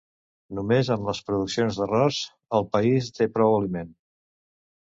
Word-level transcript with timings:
Només 0.59 0.89
amb 0.95 1.09
les 1.09 1.19
produccions 1.27 1.77
d'arròs 1.81 2.23
el 2.61 2.67
país 2.79 3.13
té 3.19 3.31
prou 3.37 3.59
aliment. 3.59 3.97